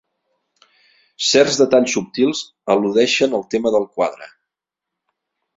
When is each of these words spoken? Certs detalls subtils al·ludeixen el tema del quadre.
Certs 1.31 1.59
detalls 1.59 1.93
subtils 1.97 2.41
al·ludeixen 2.75 3.39
el 3.41 3.47
tema 3.55 3.77
del 3.77 3.89
quadre. 3.99 4.31